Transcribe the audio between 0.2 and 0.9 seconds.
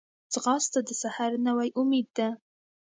ځغاسته د